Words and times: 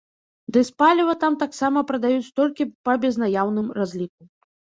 Дызпаліва 0.55 1.13
там 1.23 1.33
таксама 1.43 1.83
прадаюць 1.91 2.33
толькі 2.41 2.69
па 2.89 2.97
безнаяўным 3.05 3.67
разліку. 3.81 4.21